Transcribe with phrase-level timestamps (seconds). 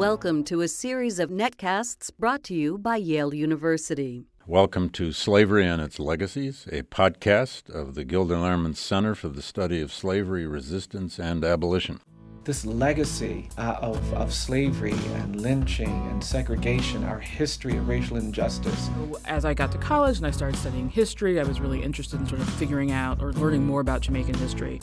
[0.00, 4.24] Welcome to a series of netcasts brought to you by Yale University.
[4.46, 9.42] Welcome to Slavery and Its Legacies, a podcast of the Gilder Lehrman Center for the
[9.42, 12.00] Study of Slavery, Resistance, and Abolition.
[12.44, 18.88] This legacy uh, of, of slavery and lynching and segregation, our history of racial injustice.
[19.26, 22.26] As I got to college and I started studying history, I was really interested in
[22.26, 24.80] sort of figuring out or learning more about Jamaican history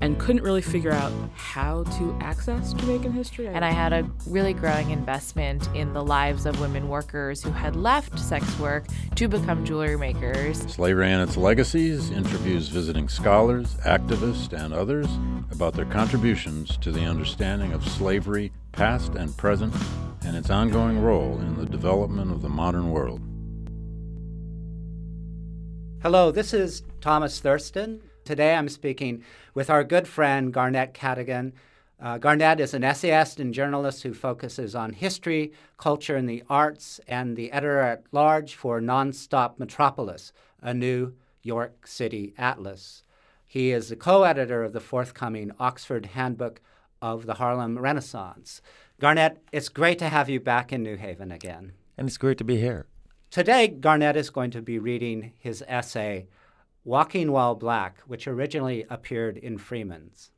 [0.00, 3.48] and couldn't really figure out how to access Jamaican history.
[3.48, 7.76] And I had a really growing investment in the lives of women workers who had
[7.76, 10.58] left sex work to become jewelry makers.
[10.72, 15.06] Slavery and Its Legacies interviews visiting scholars, activists, and others
[15.50, 19.74] about their contributions to the understanding of slavery, past and present,
[20.24, 23.20] and its ongoing role in the development of the modern world.
[26.02, 28.00] Hello, this is Thomas Thurston.
[28.30, 31.52] Today I'm speaking with our good friend Garnette Cadogan.
[32.00, 37.00] Uh, Garnette is an essayist and journalist who focuses on history, culture, and the arts,
[37.08, 40.32] and the editor at large for Nonstop Metropolis,
[40.62, 43.02] a New York City atlas.
[43.48, 46.60] He is the co editor of the forthcoming Oxford Handbook
[47.02, 48.62] of the Harlem Renaissance.
[49.02, 51.72] Garnette, it's great to have you back in New Haven again.
[51.98, 52.86] And it's great to be here.
[53.32, 56.28] Today, Garnette is going to be reading his essay,
[56.84, 60.30] Walking While Black, which originally appeared in Freeman's.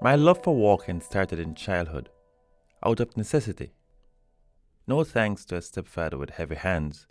[0.00, 2.08] My love for walking started in childhood,
[2.84, 3.72] out of necessity.
[4.86, 7.08] No thanks to a stepfather with heavy hands,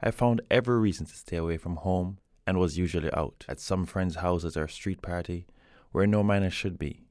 [0.00, 3.84] I found every reason to stay away from home and was usually out at some
[3.84, 5.48] friends' houses or street party
[5.90, 7.02] where no minor should be,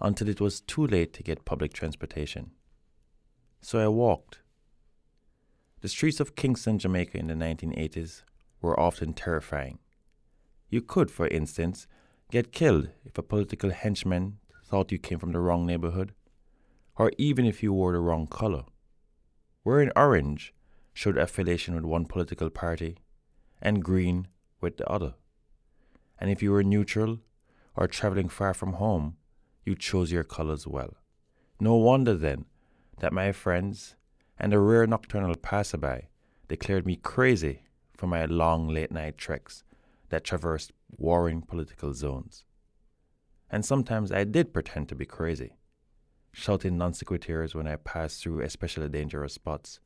[0.00, 2.50] until it was too late to get public transportation
[3.64, 4.40] so I walked.
[5.80, 8.22] The streets of Kingston, Jamaica in the 1980s
[8.60, 9.78] were often terrifying.
[10.68, 11.86] You could, for instance,
[12.30, 16.12] get killed if a political henchman thought you came from the wrong neighborhood,
[16.96, 18.64] or even if you wore the wrong color.
[19.64, 20.52] Wearing orange
[20.92, 22.98] showed affiliation with one political party,
[23.62, 24.28] and green
[24.60, 25.14] with the other.
[26.18, 27.20] And if you were neutral
[27.74, 29.16] or traveling far from home,
[29.64, 30.96] you chose your colors well.
[31.58, 32.44] No wonder then
[33.00, 33.96] that my friends
[34.38, 36.08] and a rare nocturnal passerby
[36.48, 37.62] declared me crazy
[37.96, 39.62] for my long late night treks
[40.08, 42.44] that traversed warring political zones.
[43.50, 45.56] And sometimes I did pretend to be crazy,
[46.32, 49.80] shouting non sequiturs when I passed through especially dangerous spots,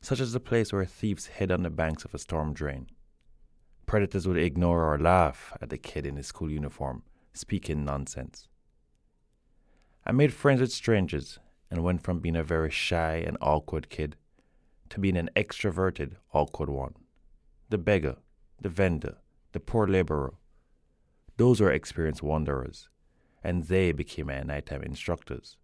[0.00, 2.86] such as the place where thieves hid on the banks of a storm drain.
[3.86, 7.02] Predators would ignore or laugh at the kid in his school uniform,
[7.34, 8.48] speaking nonsense.
[10.06, 11.38] I made friends with strangers
[11.70, 14.16] and went from being a very shy and awkward kid
[14.90, 16.94] to being an extroverted, awkward one.
[17.70, 18.16] The beggar,
[18.60, 19.16] the vendor,
[19.52, 20.34] the poor laborer.
[21.36, 22.88] Those were experienced wanderers,
[23.42, 25.56] and they became our nighttime instructors.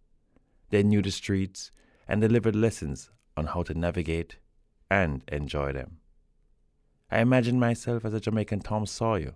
[0.69, 1.71] They knew the streets
[2.07, 4.37] and delivered lessons on how to navigate
[4.89, 5.97] and enjoy them.
[7.09, 9.33] I imagined myself as a Jamaican Tom Sawyer.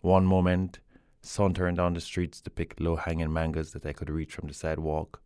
[0.00, 0.80] One moment,
[1.22, 4.54] sauntering down the streets to pick low hanging mangoes that I could reach from the
[4.54, 5.22] sidewalk.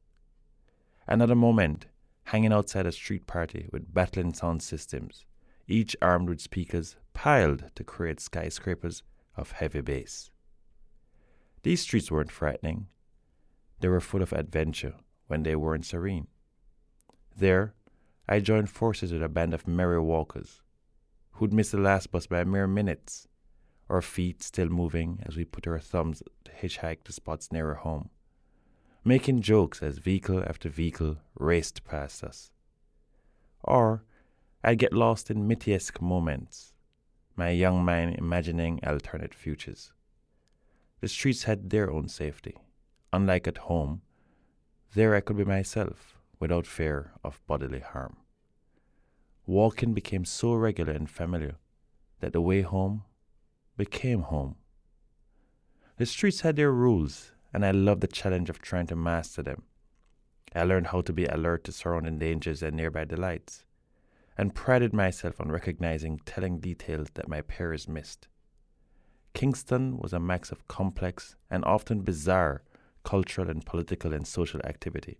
[1.08, 1.86] Another moment,
[2.24, 5.24] hanging outside a street party with battling sound systems,
[5.68, 9.04] each armed with speakers piled to create skyscrapers
[9.36, 10.30] of heavy bass.
[11.62, 12.88] These streets weren't frightening.
[13.80, 14.94] They were full of adventure
[15.28, 16.26] when they weren't serene.
[17.36, 17.74] There,
[18.28, 20.60] I joined forces with a band of merry walkers
[21.32, 23.28] who'd missed the last bus by mere minutes,
[23.88, 28.10] our feet still moving as we put our thumbs to hitchhike to spots nearer home
[29.06, 32.50] making jokes as vehicle after vehicle raced past us.
[33.62, 34.02] Or
[34.64, 36.72] I'd get lost in Mitty-esque moments,
[37.36, 39.92] my young mind imagining alternate futures.
[41.00, 42.56] The streets had their own safety.
[43.12, 44.02] Unlike at home,
[44.96, 48.16] there I could be myself without fear of bodily harm.
[49.46, 51.54] Walking became so regular and familiar
[52.18, 53.04] that the way home
[53.76, 54.56] became home.
[55.96, 59.62] The streets had their rules and I loved the challenge of trying to master them.
[60.54, 63.64] I learned how to be alert to surrounding dangers and nearby delights,
[64.36, 68.28] and prided myself on recognizing telling details that my peers missed.
[69.32, 72.62] Kingston was a mix of complex and often bizarre
[73.04, 75.18] cultural and political and social activity,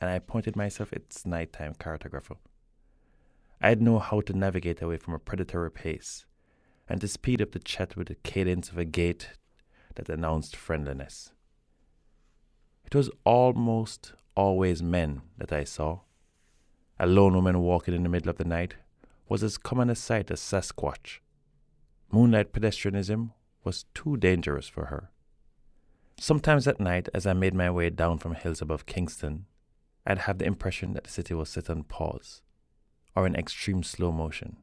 [0.00, 2.36] and I appointed myself its nighttime cartographer.
[3.60, 6.26] I'd know how to navigate away from a predatory pace,
[6.88, 9.30] and to speed up the chat with the cadence of a gait
[9.96, 11.32] that announced friendliness.
[12.86, 16.00] It was almost always men that I saw.
[17.00, 18.74] A lone woman walking in the middle of the night
[19.28, 21.18] was as common a sight as Sasquatch.
[22.12, 23.32] Moonlight pedestrianism
[23.64, 25.10] was too dangerous for her.
[26.18, 29.46] Sometimes at night, as I made my way down from hills above Kingston,
[30.06, 32.42] I'd have the impression that the city was set on pause
[33.16, 34.58] or in extreme slow motion.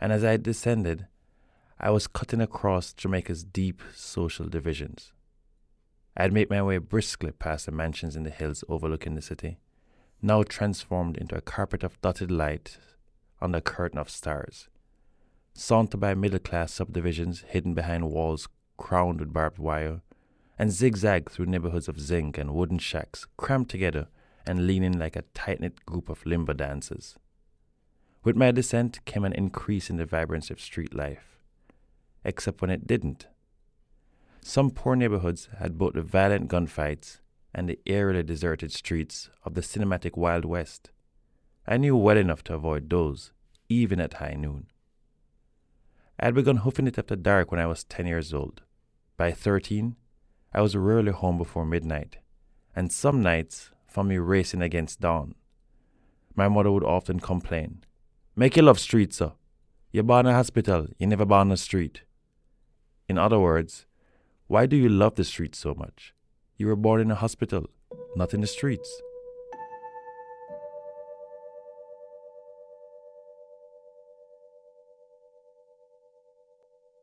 [0.00, 1.06] And as I descended,
[1.78, 5.12] I was cutting across Jamaica's deep social divisions.
[6.16, 9.58] I'd made my way briskly past the mansions in the hills overlooking the city,
[10.20, 12.76] now transformed into a carpet of dotted light
[13.40, 14.68] under a curtain of stars.
[15.54, 20.02] sauntered by middle class subdivisions hidden behind walls crowned with barbed wire,
[20.58, 24.08] and zigzagged through neighborhoods of zinc and wooden shacks crammed together
[24.46, 27.16] and leaning like a tight knit group of limber dancers.
[28.24, 31.38] With my descent came an increase in the vibrancy of street life,
[32.24, 33.26] except when it didn't.
[34.44, 37.20] Some poor neighborhoods had both the violent gunfights
[37.54, 40.90] and the eerily deserted streets of the cinematic Wild West.
[41.66, 43.32] I knew well enough to avoid those,
[43.68, 44.66] even at high noon.
[46.18, 48.62] I had begun hoofing it after dark when I was 10 years old.
[49.16, 49.94] By 13,
[50.52, 52.18] I was rarely home before midnight,
[52.74, 55.36] and some nights found me racing against dawn.
[56.34, 57.84] My mother would often complain,
[58.34, 59.32] Make you love street, sir.
[59.92, 62.02] You're born a hospital, you never born a street.
[63.08, 63.86] In other words,
[64.52, 66.12] why do you love the streets so much?
[66.58, 67.70] You were born in a hospital,
[68.14, 69.00] not in the streets.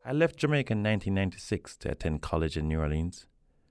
[0.06, 3.26] I left Jamaica in 1996 to attend college in New Orleans,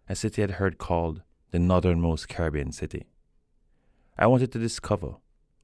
[0.09, 1.23] a city I'd heard called
[1.53, 3.07] the northernmost Caribbean city.
[4.19, 5.19] I wanted to discover,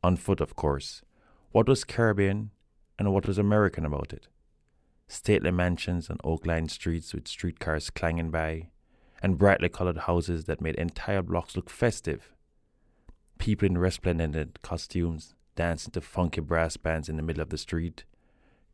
[0.05, 1.03] on foot of course,
[1.51, 2.53] what was Caribbean
[2.97, 4.29] and what was American about it.
[5.07, 8.69] Stately mansions and oak lined streets with streetcars clanging by,
[9.23, 12.33] and brightly colored houses that made entire blocks look festive.
[13.39, 18.05] People in resplendent costumes dancing to funky brass bands in the middle of the street.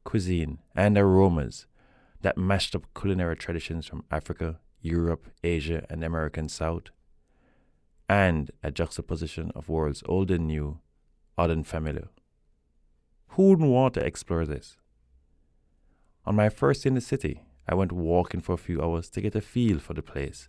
[0.05, 1.67] Cuisine and aromas
[2.23, 6.85] that mashed up culinary traditions from Africa, Europe, Asia, and the American South,
[8.09, 10.81] and a juxtaposition of worlds old and new,
[11.37, 12.09] odd and familiar.
[13.29, 14.77] Who wouldn't want to explore this?
[16.27, 19.21] On my first day in the city, I went walking for a few hours to
[19.21, 20.49] get a feel for the place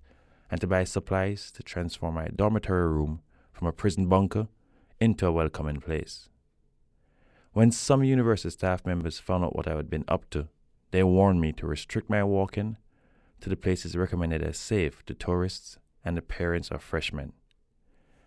[0.50, 3.22] and to buy supplies to transform my dormitory room
[3.54, 4.48] from a prison bunker
[5.00, 6.28] into a welcoming place.
[7.54, 10.50] When some university staff members found out what I had been up to,
[10.92, 12.78] they warned me to restrict my walking
[13.40, 17.34] to the places recommended as safe to tourists and the parents of freshmen.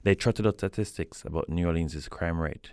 [0.02, 2.72] They trotted out statistics about New Orleans' crime rate,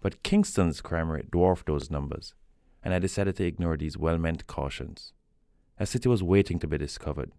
[0.00, 2.34] but Kingston's crime rate dwarfed those numbers,
[2.84, 5.12] and I decided to ignore these well meant cautions.
[5.78, 7.32] A city was waiting to be discovered,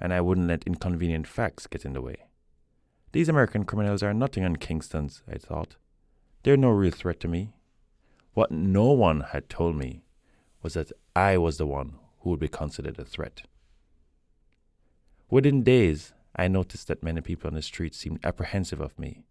[0.00, 2.28] and I wouldn't let inconvenient facts get in the way.
[3.12, 5.76] These American criminals are nothing on Kingston's, I thought.
[6.42, 7.54] They're no real threat to me.
[8.34, 10.02] What no one had told me
[10.62, 13.42] was that I was the one who would be considered a threat.
[15.30, 19.24] Within days, I noticed that many people on the street seemed apprehensive of me.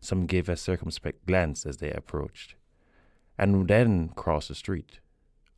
[0.00, 2.54] Some gave a circumspect glance as they approached,
[3.40, 5.00] and then cross the street.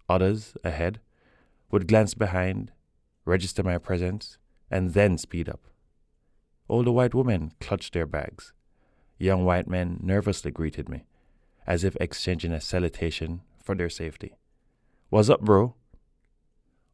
[0.08, 1.00] Others, ahead,
[1.72, 2.70] would glance behind,
[3.24, 4.38] register my presence,
[4.70, 5.66] and then speed up.
[6.68, 8.52] Older white women clutched their bags.
[9.18, 11.06] Young white men nervously greeted me,
[11.66, 14.36] as if exchanging a salutation for their safety.
[15.10, 15.74] What's up, bro?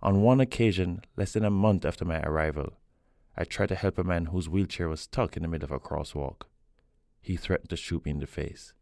[0.00, 2.78] On one occasion, less than a month after my arrival,
[3.36, 5.78] I tried to help a man whose wheelchair was stuck in the middle of a
[5.78, 6.46] crosswalk.
[7.20, 8.72] He threatened to shoot me in the face,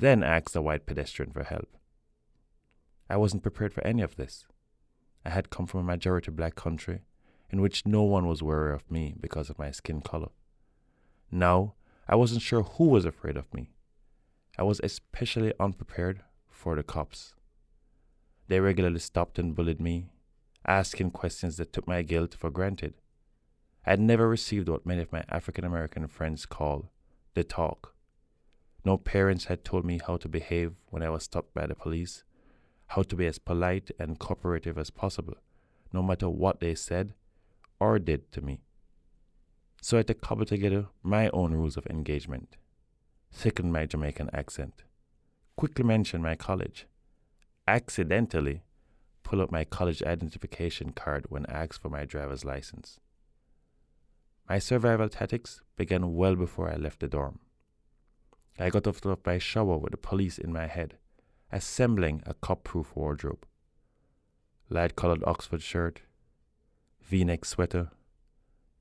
[0.00, 1.68] then asked a white pedestrian for help.
[3.08, 4.46] I wasn't prepared for any of this.
[5.24, 7.00] I had come from a majority black country
[7.50, 10.30] in which no one was wary of me because of my skin color.
[11.30, 11.74] Now,
[12.08, 13.70] I wasn't sure who was afraid of me.
[14.56, 17.34] I was especially unprepared for the cops.
[18.48, 20.08] They regularly stopped and bullied me,
[20.66, 22.94] asking questions that took my guilt for granted.
[23.86, 26.90] I had never received what many of my African American friends call
[27.34, 27.94] the talk.
[28.84, 32.24] No parents had told me how to behave when I was stopped by the police,
[32.88, 35.34] how to be as polite and cooperative as possible,
[35.92, 37.14] no matter what they said
[37.78, 38.60] or did to me.
[39.82, 42.56] So I had to cobble together my own rules of engagement,
[43.32, 44.84] thicken my Jamaican accent,
[45.56, 46.86] quickly mention my college,
[47.66, 48.62] accidentally
[49.22, 52.98] pull up my college identification card when asked for my driver's license.
[54.48, 57.38] My survival tactics began well before I left the dorm.
[58.60, 60.98] I got off of my shower with the police in my head,
[61.50, 63.46] assembling a cop proof wardrobe.
[64.68, 66.02] Light colored Oxford shirt,
[67.00, 67.90] v neck sweater,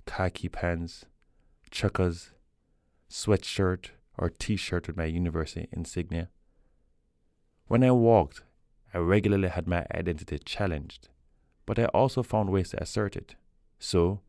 [0.06, 1.06] khaki pants,
[1.72, 2.32] chukkas,
[3.10, 6.28] sweatshirt or t shirt with my university insignia.
[7.68, 8.44] When I walked,
[8.94, 11.08] I regularly had my identity challenged,
[11.66, 13.36] but I also found ways to assert it.
[13.80, 14.20] So,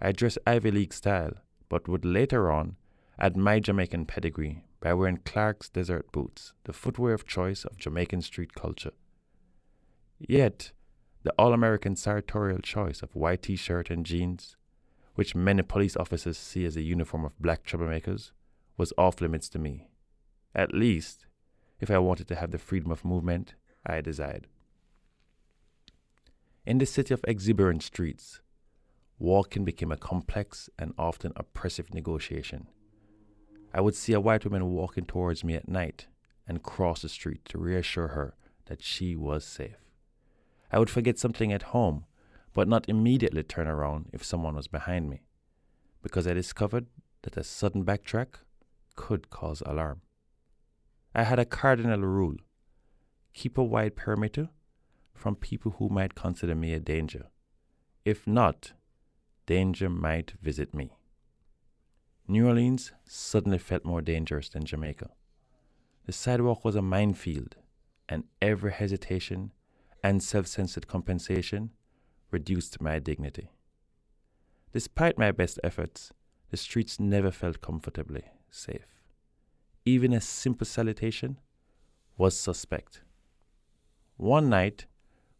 [0.00, 1.34] I dressed Ivy League style,
[1.68, 2.74] but would later on
[3.18, 8.22] add my Jamaican pedigree by wearing Clarks desert boots, the footwear of choice of Jamaican
[8.22, 8.92] street culture.
[10.20, 10.70] Yet,
[11.24, 14.54] the all American sartorial choice of white t shirt and jeans,
[15.16, 18.30] which many police officers see as a uniform of black troublemakers,
[18.76, 19.88] was off limits to me.
[20.54, 21.26] At least,
[21.80, 24.46] if I wanted to have the freedom of movement I desired.
[26.64, 28.40] In the city of exuberant streets,
[29.18, 32.68] walking became a complex and often oppressive negotiation.
[33.76, 36.06] I would see a white woman walking towards me at night
[36.48, 38.34] and cross the street to reassure her
[38.68, 39.76] that she was safe.
[40.72, 42.06] I would forget something at home,
[42.54, 45.20] but not immediately turn around if someone was behind me,
[46.02, 46.86] because I discovered
[47.20, 48.36] that a sudden backtrack
[48.94, 50.00] could cause alarm.
[51.14, 52.36] I had a cardinal rule
[53.34, 54.48] keep a wide perimeter
[55.12, 57.26] from people who might consider me a danger.
[58.06, 58.72] If not,
[59.44, 60.95] danger might visit me.
[62.28, 65.10] New Orleans suddenly felt more dangerous than Jamaica.
[66.06, 67.56] The sidewalk was a minefield,
[68.08, 69.52] and every hesitation
[70.02, 71.70] and self censored compensation
[72.30, 73.50] reduced my dignity.
[74.72, 76.12] Despite my best efforts,
[76.50, 78.86] the streets never felt comfortably safe.
[79.84, 81.38] Even a simple salutation
[82.18, 83.02] was suspect.
[84.16, 84.86] One night,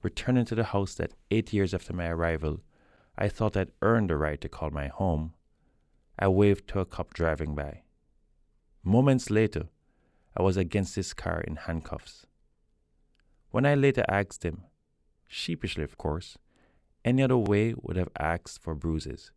[0.02, 2.60] returning to the house that eight years after my arrival,
[3.18, 5.32] I thought I'd earned the right to call my home,
[6.18, 7.82] I waved to a cop driving by.
[8.82, 9.68] Moments later,
[10.36, 12.26] I was against his car in handcuffs.
[13.50, 14.64] When I later asked him,
[15.26, 16.38] sheepishly of course,
[17.04, 19.30] any other way would have asked for bruises.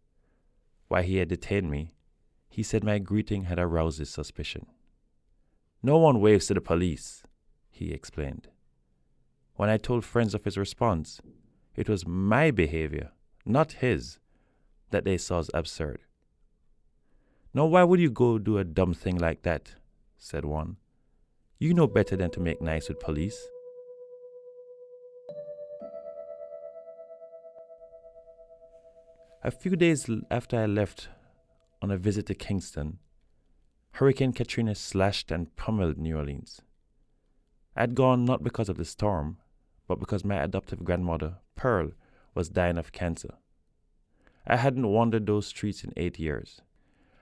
[0.88, 1.95] Why he had detained me,
[2.50, 4.65] he said my greeting had aroused his suspicion.
[5.83, 7.24] No one waves to the police,
[7.69, 8.48] he explained.
[9.55, 11.21] When I told friends of his response,
[11.75, 13.12] it was my behavior,
[13.45, 14.19] not his,
[14.91, 16.00] that they saw as absurd.
[17.53, 19.73] Now, why would you go do a dumb thing like that?
[20.17, 20.77] said one.
[21.57, 23.39] You know better than to make nice with police.
[29.43, 31.09] A few days after I left
[31.81, 32.99] on a visit to Kingston,
[33.93, 36.61] Hurricane Katrina slashed and pummeled New Orleans.
[37.75, 39.37] I had gone not because of the storm,
[39.87, 41.91] but because my adoptive grandmother, Pearl,
[42.35, 43.35] was dying of cancer.
[44.45, 46.61] I hadn't wandered those streets in eight years,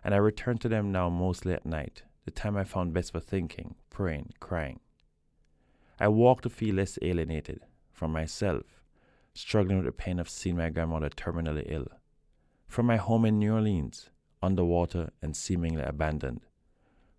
[0.08, 3.20] and I returned to them now mostly at night, the time I found best for
[3.20, 4.80] thinking, praying, crying.
[6.00, 8.64] I walked to feel less alienated from myself,
[9.34, 11.88] struggling with the pain of seeing my grandmother terminally ill
[12.68, 14.10] from my home in New Orleans,
[14.42, 16.40] underwater and seemingly abandoned.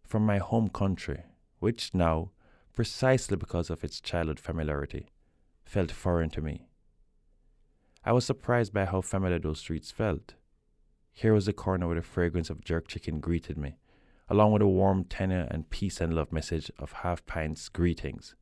[0.03, 1.25] From my home country,
[1.59, 2.31] which now,
[2.73, 5.09] precisely because of its childhood familiarity,
[5.63, 6.69] felt foreign to me.
[8.03, 10.35] I was surprised by how familiar those streets felt.
[11.21, 13.77] Here was the corner where the fragrance of jerk chicken greeted me,
[14.29, 18.37] along with a warm tenor and peace and love message of Half Pint's greetings,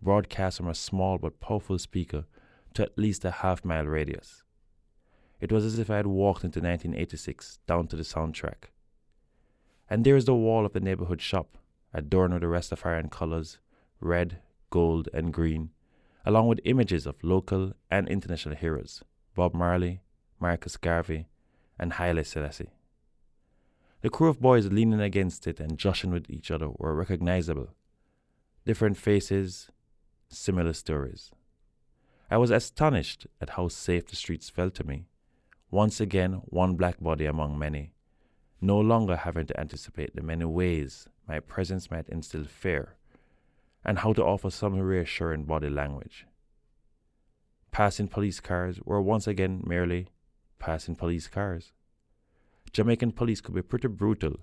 [0.00, 2.24] broadcast from a small but powerful speaker
[2.72, 4.42] to at least a half mile radius.
[5.38, 8.70] It was as if I had walked into 1986 down to the soundtrack.
[9.90, 11.58] And there is the wall of the neighborhood shop,
[11.92, 13.58] adorned with the rest of Rastafarian colors
[14.00, 14.38] red,
[14.70, 15.72] gold, and green,
[16.24, 19.04] along with images of local and international heroes
[19.34, 20.00] Bob Marley,
[20.40, 21.26] Marcus Garvey,
[21.78, 22.70] and Haile Selassie.
[24.02, 27.68] The crew of boys leaning against it and joshing with each other were recognizable.
[28.66, 29.70] Different faces,
[30.28, 31.30] similar stories.
[32.30, 35.06] I was astonished at how safe the streets felt to me
[35.74, 37.92] once again, one black body among many,
[38.60, 42.94] no longer having to anticipate the many ways my presence might instill fear,
[43.84, 46.26] and how to offer some reassuring body language.
[47.72, 50.06] Passing police cars were once again merely
[50.58, 51.72] passing police cars.
[52.72, 54.40] Jamaican police could be pretty brutal,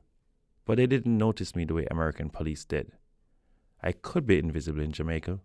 [0.65, 2.93] but they didn't notice me the way American police did.
[3.83, 5.39] I could be invisible in Jamaica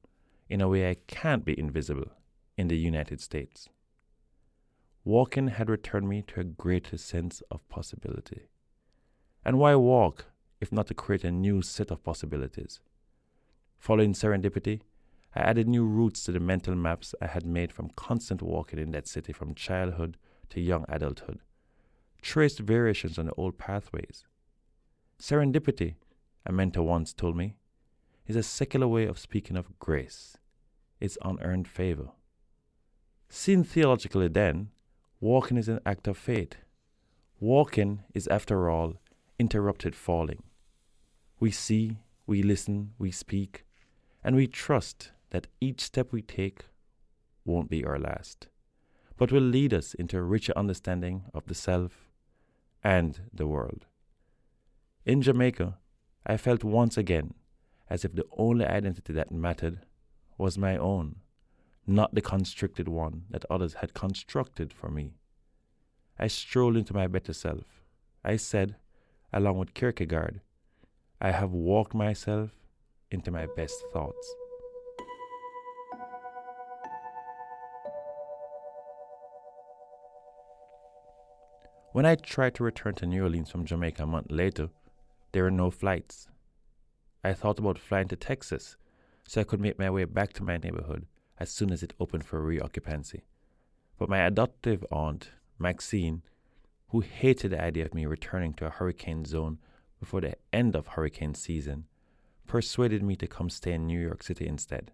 [0.48, 2.12] in a way I can't be invisible
[2.56, 3.68] in the United States.
[5.04, 8.48] Walking had returned me to a greater sense of possibility.
[9.44, 10.26] And why walk
[10.60, 12.80] if not to create a new set of possibilities?
[13.78, 14.80] Following serendipity,
[15.34, 18.90] I added new routes to the mental maps I had made from constant walking in
[18.92, 20.16] that city from childhood
[20.50, 21.40] to young adulthood,
[22.22, 24.24] traced variations on the old pathways.
[25.20, 25.94] Serendipity,
[26.44, 27.56] a mentor once told me,
[28.26, 30.36] is a secular way of speaking of grace,
[31.00, 32.08] its unearned favor.
[33.28, 34.70] Seen theologically, then,
[35.20, 36.56] Walking is an act of faith.
[37.40, 38.94] Walking is, after all,
[39.38, 40.42] interrupted falling.
[41.40, 43.64] We see, we listen, we speak,
[44.22, 46.66] and we trust that each step we take
[47.44, 48.48] won't be our last.
[49.16, 52.10] But will lead us into a richer understanding of the self
[52.82, 53.86] and the world.
[55.04, 55.78] In Jamaica,
[56.26, 57.34] I felt once again
[57.88, 59.80] as if the only identity that mattered
[60.36, 61.16] was my own,
[61.86, 65.14] not the constricted one that others had constructed for me.
[66.18, 67.82] I strolled into my better self.
[68.24, 68.76] I said,
[69.32, 70.40] along with Kierkegaard,
[71.20, 72.50] I have walked myself
[73.10, 74.34] into my best thoughts.
[81.96, 84.68] When I tried to return to New Orleans from Jamaica a month later,
[85.32, 86.28] there were no flights.
[87.24, 88.76] I thought about flying to Texas
[89.26, 91.06] so I could make my way back to my neighborhood
[91.40, 93.22] as soon as it opened for reoccupancy.
[93.98, 96.20] But my adoptive aunt, Maxine,
[96.88, 99.56] who hated the idea of me returning to a hurricane zone
[99.98, 101.86] before the end of hurricane season,
[102.46, 104.92] persuaded me to come stay in New York City instead.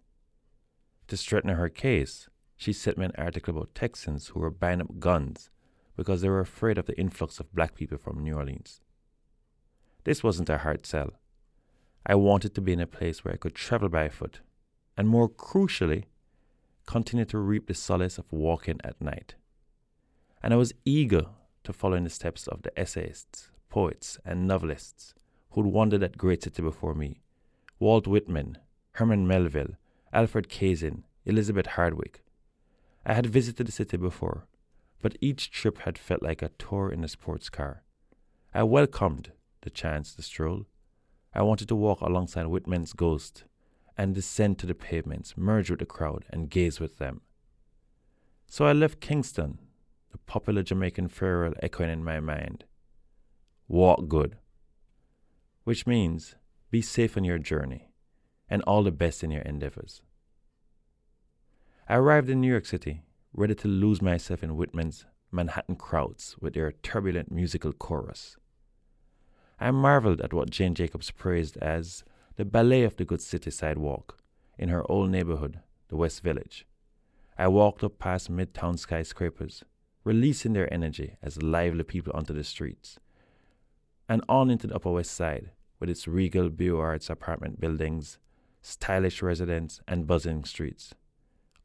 [1.09, 4.99] To strengthen her case, she sent me an article about Texans who were buying up
[4.99, 5.49] guns
[5.95, 8.81] because they were afraid of the influx of black people from New Orleans.
[10.03, 11.11] This wasn't a hard sell.
[12.05, 14.41] I wanted to be in a place where I could travel by foot,
[14.97, 16.05] and more crucially,
[16.85, 19.35] continue to reap the solace of walking at night.
[20.41, 21.27] And I was eager
[21.63, 25.13] to follow in the steps of the essayists, poets, and novelists
[25.51, 27.21] who'd wandered that great city before me
[27.79, 28.57] Walt Whitman,
[28.93, 29.77] Herman Melville,
[30.11, 32.23] Alfred Kazin, Elizabeth Hardwick.
[33.05, 34.45] I had visited the city before,
[35.03, 37.83] but each trip had felt like a tour in a sports car.
[38.53, 40.65] I welcomed the chance to stroll,
[41.35, 43.43] I wanted to walk alongside Whitman's ghost
[43.97, 47.21] and descend to the pavements, merge with the crowd, and gaze with them.
[48.47, 49.59] So I left Kingston,
[50.11, 52.65] the popular Jamaican farewell echoing in my mind.
[53.67, 54.37] Walk good.
[55.63, 56.35] Which means
[56.69, 57.89] be safe on your journey
[58.49, 60.01] and all the best in your endeavors.
[61.89, 63.03] I arrived in New York City,
[63.35, 68.37] ready to lose myself in Whitman's Manhattan crowds with their turbulent musical chorus.
[69.59, 72.03] I marveled at what Jane Jacobs praised as
[72.35, 74.19] the ballet of the good city sidewalk
[74.59, 76.67] in her old neighborhood, the West Village.
[77.35, 79.63] I walked up past midtown skyscrapers,
[80.03, 82.99] releasing their energy as lively people onto the streets,
[84.07, 88.19] and on into the Upper West Side with its regal Beaux Arts apartment buildings,
[88.61, 90.93] stylish residents, and buzzing streets.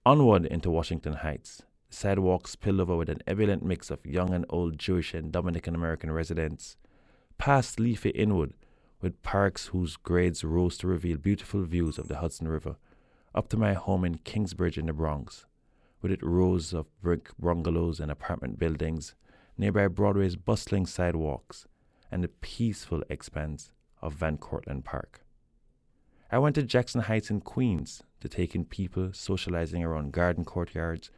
[0.09, 4.79] Onward into Washington Heights, sidewalks spill over with an ebullient mix of young and old
[4.79, 6.79] Jewish and Dominican American residents
[7.37, 8.55] past leafy Inwood,
[9.03, 12.77] with parks whose grades rose to reveal beautiful views of the Hudson River,
[13.35, 15.45] up to my home in Kingsbridge in the Bronx,
[16.01, 19.15] with its rows of brick bungalows and apartment buildings,
[19.59, 21.67] nearby Broadway's bustling sidewalks,
[22.11, 25.27] and the peaceful expanse of Van Cortlandt Park.
[26.33, 31.11] I went to Jackson Heights in Queens to take in people socializing around garden courtyards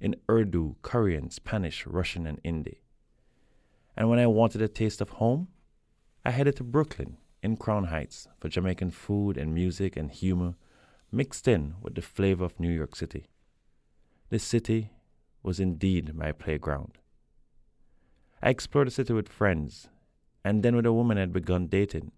[0.00, 2.80] in Urdu, Korean, Spanish, Russian, and Hindi.
[3.96, 5.48] And when I wanted a taste of home,
[6.24, 10.54] I headed to Brooklyn in Crown Heights for Jamaican food and music and humor
[11.12, 13.26] mixed in with the flavor of New York City.
[14.30, 14.90] This city
[15.42, 16.98] was indeed my playground.
[18.42, 19.88] I explored the city with friends,
[20.44, 22.12] and then with a woman I'd begun dating.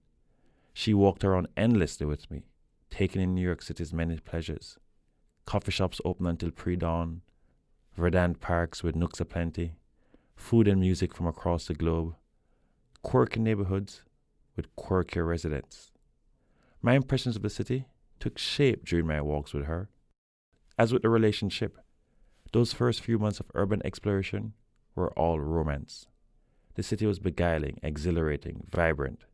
[0.73, 2.47] She walked around endlessly with me,
[2.91, 4.79] taking in New York City's many pleasures.
[5.45, 7.23] Coffee shops open until pre dawn,
[7.97, 9.77] verdant parks with nooks aplenty,
[10.35, 12.15] food and music from across the globe,
[13.03, 14.03] quirky neighborhoods
[14.57, 15.93] with quirkier residents.
[16.83, 17.87] My impressions of the city
[18.19, 19.89] took shape during my walks with her.
[20.79, 21.79] As with the relationship,
[22.53, 24.53] those first few months of urban exploration
[24.95, 26.07] were all romance.
[26.75, 29.25] The city was beguiling, exhilarating, vibrant.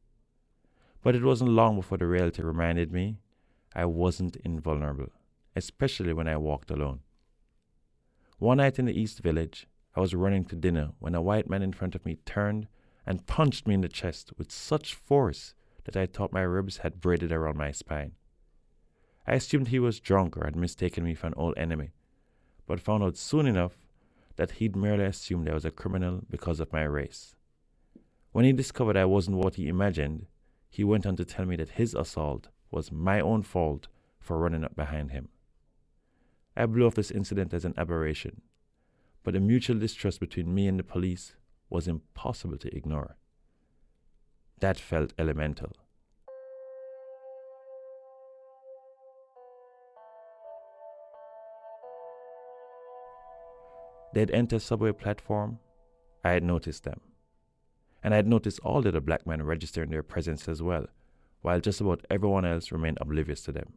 [1.03, 3.19] But it wasn't long before the reality reminded me
[3.75, 5.13] I wasn't invulnerable,
[5.57, 7.01] especially when I walked alone.
[8.39, 11.63] One night in the East Village, I was running to dinner when a white man
[11.63, 12.67] in front of me turned
[13.07, 15.55] and punched me in the chest with such force
[15.85, 18.13] that I thought my ribs had braided around my spine.
[19.27, 21.91] I assumed he was drunk or had mistaken me for an old enemy,
[22.67, 23.77] but found out soon enough
[24.37, 27.35] that he'd merely assumed I was a criminal because of my race.
[28.33, 30.27] When he discovered I wasn't what he imagined,
[30.71, 33.87] he went on to tell me that his assault was my own fault
[34.19, 35.29] for running up behind him.
[36.57, 38.43] I blew off this incident as an aberration
[39.23, 41.35] but the mutual distrust between me and the police
[41.71, 43.17] was impossible to ignore.
[44.61, 45.73] That felt elemental.
[54.15, 55.59] They'd entered a subway platform.
[56.23, 57.01] I had noticed them.
[58.03, 60.87] And I had noticed all the other black men registering their presence as well,
[61.43, 63.75] while just about everyone else remained oblivious to them.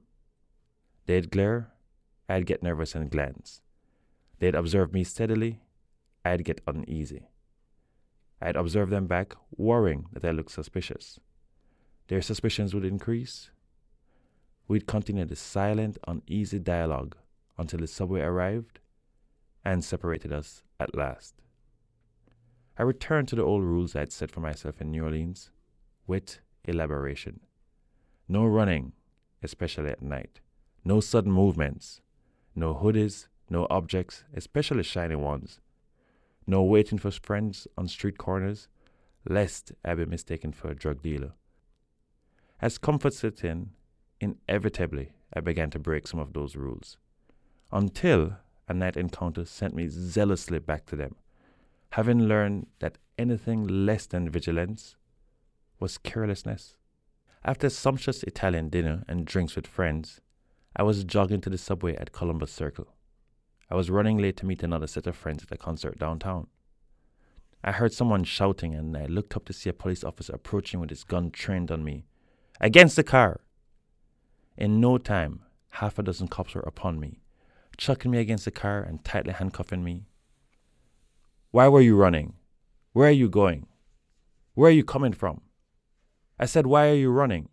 [1.06, 1.72] They'd glare,
[2.30, 3.62] I'd get nervous and glance
[4.40, 5.62] They'd observe me steadily,
[6.24, 7.30] I'd get uneasy.
[8.42, 11.20] I'd observe them back, worrying that I looked suspicious.
[12.08, 13.50] Their suspicions would increase.
[14.68, 17.16] We'd continue the silent, uneasy dialogue
[17.58, 18.80] until the subway arrived
[19.64, 21.36] and separated us at last.
[22.78, 25.50] I returned to the old rules I'd set for myself in New Orleans
[26.08, 27.40] with elaboration.
[28.28, 28.94] No running,
[29.44, 30.40] especially at night.
[30.84, 32.02] No sudden movements.
[32.56, 35.60] No hoodies, no objects, especially shiny ones.
[36.48, 38.68] No waiting for friends on street corners,
[39.28, 41.34] lest I be mistaken for a drug dealer.
[42.62, 43.72] As comfort set in,
[44.20, 46.98] inevitably I began to break some of those rules,
[47.72, 51.16] until a night encounter sent me zealously back to them,
[51.92, 54.96] having learned that anything less than vigilance
[55.80, 56.78] was carelessness.
[57.48, 60.20] After a sumptuous Italian dinner and drinks with friends,
[60.76, 62.88] I was jogging to the subway at Columbus Circle.
[63.70, 66.48] I was running late to meet another set of friends at a concert downtown.
[67.64, 70.90] I heard someone shouting and I looked up to see a police officer approaching with
[70.90, 72.08] his gun trained on me.
[72.60, 73.42] Against the car!
[74.58, 77.20] In no time, half a dozen cops were upon me,
[77.78, 80.08] chucking me against the car and tightly handcuffing me.
[81.52, 82.34] Why were you running?
[82.94, 83.68] Where are you going?
[84.56, 85.42] Where are you coming from?
[86.38, 87.50] I said, Why are you running?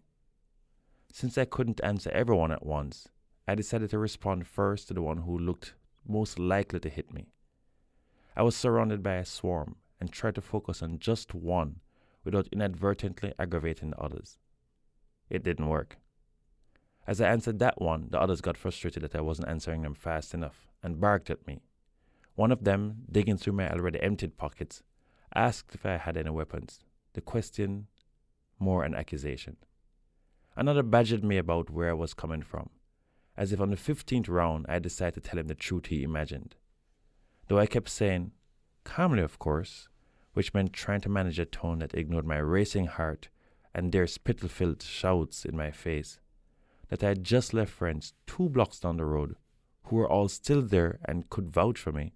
[1.12, 3.08] Since I couldn't answer everyone at once,
[3.46, 5.74] I decided to respond first to the one who looked
[6.06, 7.28] most likely to hit me.
[8.36, 11.80] I was surrounded by a swarm and tried to focus on just one
[12.24, 14.38] without inadvertently aggravating the others.
[15.30, 15.98] It didn't work.
[17.06, 20.34] As I answered that one, the others got frustrated that I wasn't answering them fast
[20.34, 21.60] enough and barked at me.
[22.34, 24.82] One of them, digging through my already emptied pockets,
[25.34, 26.80] asked if I had any weapons.
[27.12, 27.86] The question
[28.62, 29.57] more an accusation.
[30.57, 32.70] Another badgered me about where I was coming from,
[33.37, 36.55] as if on the 15th round I decided to tell him the truth he imagined.
[37.48, 38.33] Though I kept saying,
[38.85, 39.88] calmly of course,
[40.35, 43.29] which meant trying to manage a tone that ignored my racing heart
[43.75, 46.20] and their spittle filled shouts in my face,
[46.88, 49.37] that I had just left friends two blocks down the road
[49.85, 52.12] who were all still there and could vouch for me,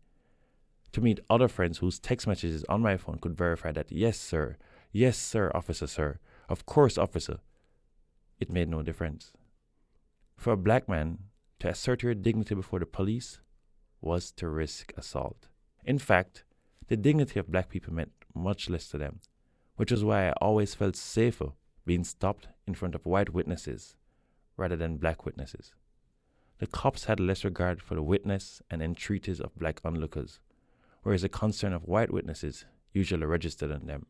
[0.93, 4.57] to meet other friends whose text messages on my phone could verify that, yes, sir,
[4.93, 7.39] yes, sir, officer, sir, of course, officer.
[8.39, 9.33] It made no difference.
[10.37, 11.19] For a black man,
[11.61, 13.41] to assert your dignity before the police
[14.01, 15.49] was to risk assault.
[15.85, 16.45] In fact,
[16.89, 19.21] the dignity of black people meant much less to them,
[19.77, 21.53] which was why I always felt safer
[21.85, 23.97] being stopped in front of white witnesses
[24.57, 25.73] rather than black witnesses.
[26.59, 30.41] The cops had less regard for the witness and entreaties of black onlookers,
[31.03, 34.07] whereas the concern of white witnesses usually registered on them.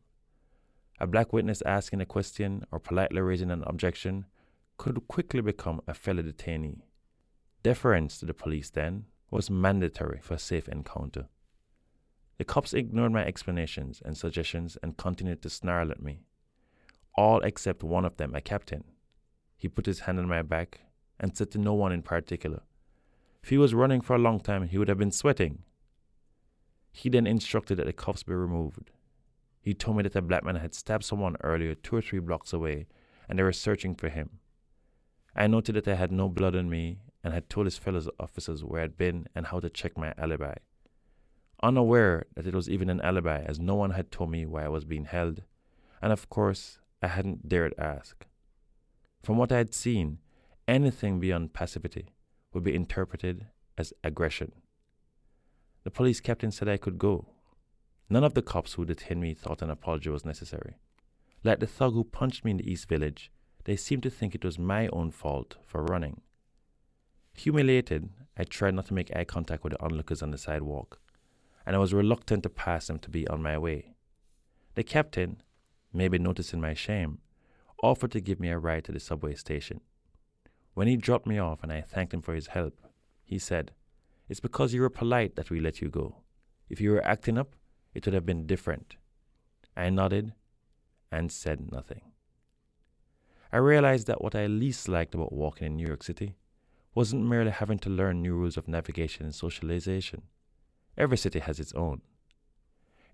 [0.99, 4.25] A black witness asking a question or politely raising an objection
[4.77, 6.81] could quickly become a fellow detainee.
[7.63, 11.27] Deference to the police, then, was mandatory for a safe encounter.
[12.37, 16.21] The cops ignored my explanations and suggestions and continued to snarl at me.
[17.15, 18.83] All except one of them, a captain.
[19.57, 20.81] He put his hand on my back
[21.19, 22.61] and said to no one in particular,
[23.41, 25.63] If he was running for a long time, he would have been sweating.
[26.91, 28.91] He then instructed that the cuffs be removed.
[29.67, 32.53] He told me that a black man had stabbed someone earlier, two or three blocks
[32.53, 32.87] away,
[33.27, 34.39] and they were searching for him.
[35.35, 38.63] I noted that I had no blood on me and had told his fellow officers
[38.63, 40.53] where I'd been and how to check my alibi.
[41.61, 44.69] Unaware that it was even an alibi, as no one had told me why I
[44.69, 45.43] was being held,
[46.01, 48.25] and of course, I hadn't dared ask.
[49.21, 50.19] From what I had seen,
[50.65, 52.13] anything beyond passivity
[52.53, 54.53] would be interpreted as aggression.
[55.83, 57.33] The police captain said I could go,
[58.09, 60.77] None of the cops who detained me thought an apology was necessary.
[61.43, 63.31] Like the thug who punched me in the East Village,
[63.65, 66.21] they seemed to think it was my own fault for running.
[67.33, 70.99] Humiliated, I tried not to make eye contact with the onlookers on the sidewalk,
[71.65, 73.93] and I was reluctant to pass them to be on my way.
[74.75, 75.41] The captain,
[75.91, 77.19] maybe noticing my shame,
[77.83, 79.81] offered to give me a ride to the subway station.
[80.73, 82.79] When he dropped me off and I thanked him for his help,
[83.23, 83.71] he said,
[84.29, 86.21] It's because you were polite that we let you go.
[86.69, 87.55] If you were acting up,
[87.97, 88.95] it would have been different.
[89.75, 90.33] I nodded
[91.11, 92.01] and said nothing.
[93.51, 96.35] I realized that what I least liked about walking in New York City
[96.93, 100.21] wasn't merely having to learn new rules of navigation and socialization.
[100.95, 102.01] Every city has its own.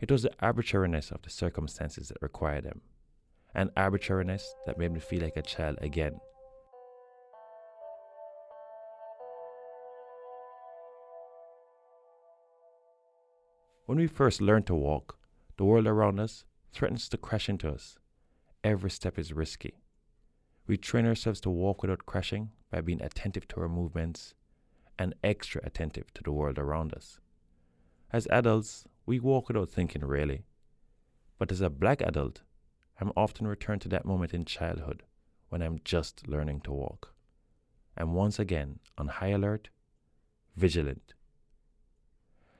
[0.01, 2.81] It was the arbitrariness of the circumstances that required them,
[3.55, 6.19] an arbitrariness that made me feel like a child again.
[13.85, 15.19] When we first learn to walk,
[15.57, 17.97] the world around us threatens to crash into us.
[18.63, 19.73] Every step is risky.
[20.67, 24.35] We train ourselves to walk without crashing by being attentive to our movements
[24.97, 27.19] and extra attentive to the world around us.
[28.09, 30.45] As adults, we walk without thinking, really.
[31.37, 32.41] But as a black adult,
[33.01, 35.03] I'm often returned to that moment in childhood
[35.49, 37.13] when I'm just learning to walk.
[37.97, 39.67] I'm once again on high alert,
[40.55, 41.15] vigilant.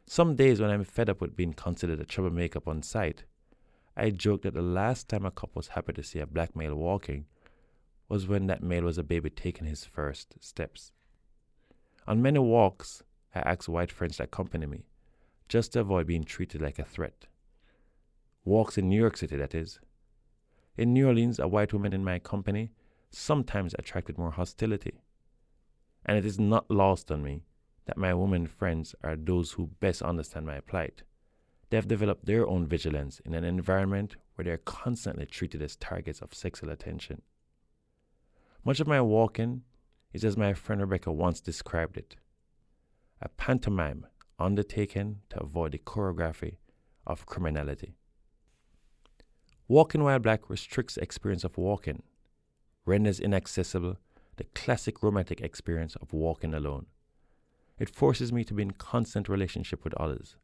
[0.06, 3.24] Some days when I'm fed up with being considered a troublemaker on sight,
[3.96, 6.76] I joke that the last time a cop was happy to see a black male
[6.76, 7.26] walking
[8.10, 10.92] was when that male was a baby taking his first steps.
[12.06, 14.86] On many walks, I ask white friends to accompany me,
[15.48, 17.28] just to avoid being treated like a threat.
[18.46, 19.80] Walks in New York City, that is.
[20.76, 22.72] In New Orleans, a white woman in my company
[23.10, 25.00] sometimes attracted more hostility.
[26.06, 27.44] And it is not lost on me
[27.86, 31.04] that my women friends are those who best understand my plight.
[31.70, 35.76] They have developed their own vigilance in an environment where they are constantly treated as
[35.76, 37.22] targets of sexual attention.
[38.64, 39.64] Much of my walking
[40.14, 42.16] is as my friend Rebecca once described it
[43.22, 44.06] a pantomime
[44.38, 46.58] undertaken to avoid the choreography
[47.08, 47.96] of criminality.
[49.68, 52.04] Walking while black restricts the experience of walking,
[52.86, 53.98] renders inaccessible
[54.36, 56.88] the classic romantic experience of walking alone.
[57.80, 60.36] It forces me to be in constant relationship with others,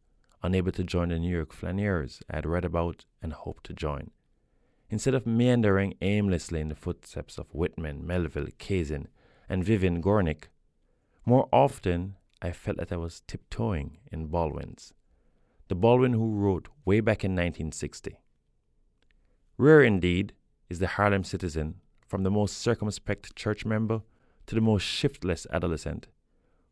[0.42, 4.12] unable to join the New York flaneurs I had read about and hoped to join.
[4.90, 9.08] Instead of meandering aimlessly in the footsteps of Whitman, Melville, Kazin,
[9.48, 10.46] and Vivian Gornick,
[11.26, 14.94] more often I felt that I was tiptoeing in Baldwin's,
[15.68, 18.20] the Baldwin who wrote way back in 1960.
[19.58, 20.34] Rare indeed
[20.70, 21.76] is the Harlem citizen,
[22.08, 24.02] from the most circumspect church member
[24.48, 26.08] to the most shiftless adolescent,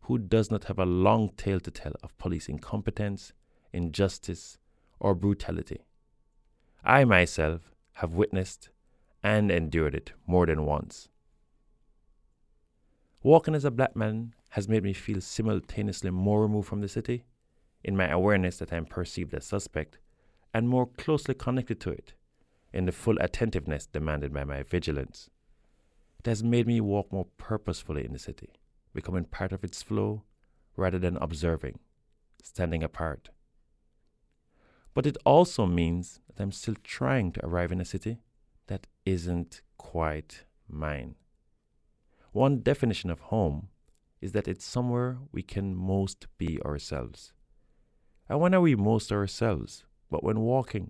[0.08, 3.34] who does not have a long tale to tell of police incompetence,
[3.74, 4.58] injustice,
[5.02, 5.82] or brutality.
[6.82, 8.70] I myself have witnessed
[9.22, 11.10] and endured it more than once.
[13.22, 17.26] Walking as a black man has made me feel simultaneously more removed from the city,
[17.84, 19.98] in my awareness that I am perceived as suspect,
[20.54, 22.14] and more closely connected to it,
[22.72, 25.30] in the full attentiveness demanded by my vigilance.
[26.20, 28.52] It has made me walk more purposefully in the city,
[28.98, 30.24] becoming part of its flow
[30.76, 31.78] rather than observing,
[32.42, 33.30] standing apart.
[34.96, 38.18] But it also means that I'm still trying to arrive in a city
[38.66, 41.14] that isn't quite mine.
[42.32, 43.70] One definition of home
[44.20, 47.34] is that it's somewhere we can most be ourselves.
[48.28, 49.86] And when are we most ourselves?
[50.10, 50.90] But when walking,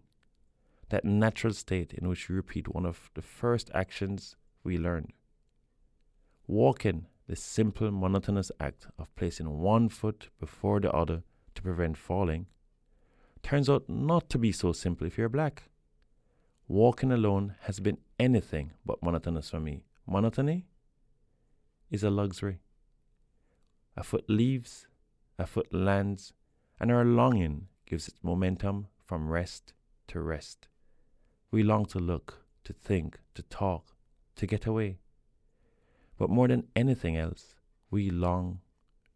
[0.88, 5.12] that natural state in which we repeat one of the first actions we learned.
[6.48, 11.24] Walking, the simple, monotonous act of placing one foot before the other
[11.56, 12.48] to prevent falling,
[13.44, 15.64] turns out not to be so simple if you're black.
[16.68, 19.84] Walking alone has been anything but monotonous for me.
[20.06, 20.66] Monotony
[21.90, 22.60] is a luxury.
[23.96, 24.88] A foot leaves,
[25.40, 26.34] a foot lands,
[26.80, 29.74] and our longing gives it momentum from rest
[30.08, 30.68] to rest.
[31.52, 33.96] We long to look, to think, to talk,
[34.36, 35.00] to get away.
[36.18, 37.56] But more than anything else,
[37.92, 38.60] we long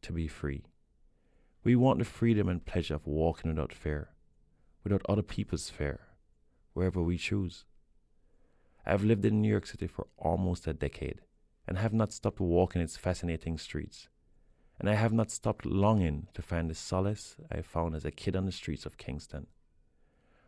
[0.04, 0.64] to be free.
[1.64, 4.10] We want the freedom and pleasure of walking without fear,
[4.84, 6.00] without other people's fear,
[6.74, 7.66] wherever we choose.
[8.86, 11.22] I've lived in New York City for almost a decade
[11.68, 14.10] and have not stopped walking its fascinating streets.
[14.80, 18.36] And I have not stopped longing to find the solace I found as a kid
[18.36, 19.46] on the streets of Kingston.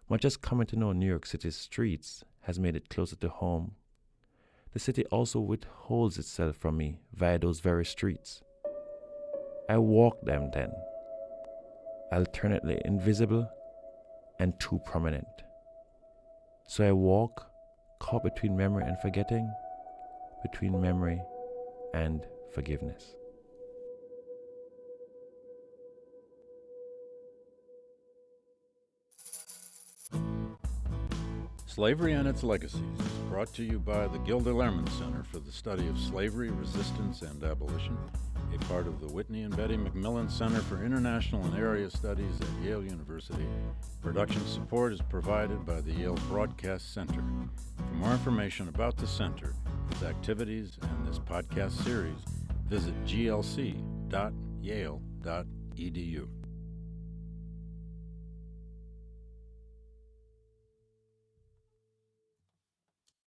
[0.10, 3.76] Much as coming to know New York City's streets has made it closer to home,
[4.74, 8.42] the city also withholds itself from me via those very streets.
[9.70, 10.72] I walk them then,
[12.12, 13.50] alternately invisible
[14.40, 15.28] and too prominent.
[16.68, 17.46] So I walk,
[18.00, 19.52] caught between memory and forgetting,
[20.42, 21.22] between memory
[21.94, 23.16] and forgiveness.
[31.74, 35.52] Slavery and Its Legacies is brought to you by the Gilder Lehrman Center for the
[35.52, 37.98] Study of Slavery, Resistance, and Abolition,
[38.54, 42.64] a part of the Whitney and Betty MacMillan Center for International and Area Studies at
[42.64, 43.48] Yale University.
[44.04, 47.24] Production support is provided by the Yale Broadcast Center.
[47.76, 49.56] For more information about the center,
[49.90, 52.20] its activities, and this podcast series,
[52.68, 54.04] visit glc.yale.edu.